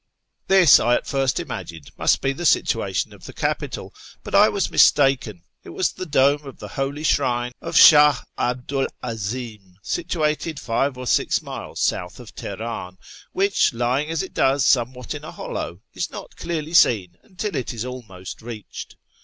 [0.49, 3.93] Tliis I at first imagined must be the situation df the capital,
[4.25, 8.81] hut I was mistaken; it was the dome of tlie lioly slirinc of 8]i:ih 'Abdu
[8.81, 12.97] 'I 'Azim, situated five or six miles south of Tehenin,
[13.33, 17.71] which, lying as it does somewhat in a hollow, is not clearly seen until it
[17.71, 18.95] is almost reached.